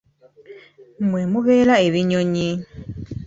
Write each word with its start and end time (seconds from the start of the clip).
Mwe 1.07 1.23
mubeera 1.31 1.75
ebinyonyi. 1.87 2.49